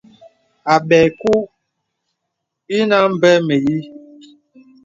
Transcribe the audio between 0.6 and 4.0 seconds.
Àbɛ̄ɛ̄ kùù inə a mbè mə̀yīī.